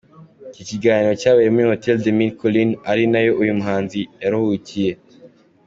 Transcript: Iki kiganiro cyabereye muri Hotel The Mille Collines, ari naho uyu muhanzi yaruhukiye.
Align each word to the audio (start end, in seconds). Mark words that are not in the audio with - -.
Iki 0.59 0.63
kiganiro 0.69 1.11
cyabereye 1.21 1.53
muri 1.53 1.69
Hotel 1.73 1.97
The 2.03 2.11
Mille 2.17 2.37
Collines, 2.39 2.79
ari 2.91 3.03
naho 3.11 3.31
uyu 3.41 3.57
muhanzi 3.59 3.99
yaruhukiye. 4.21 4.91